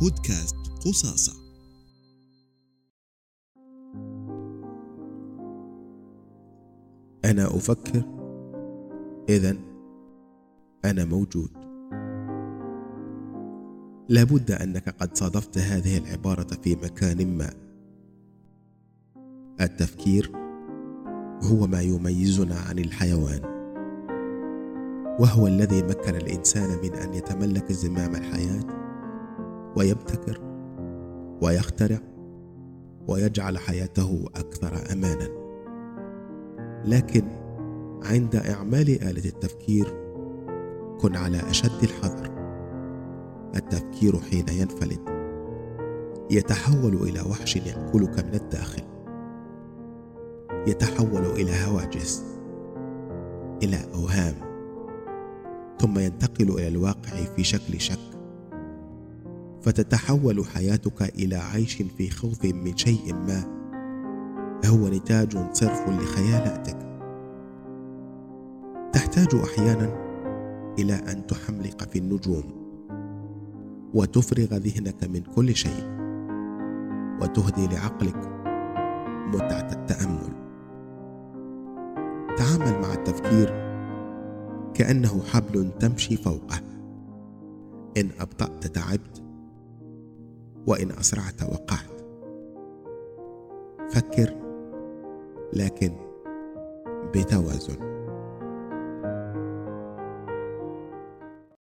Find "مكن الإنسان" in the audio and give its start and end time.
25.82-26.78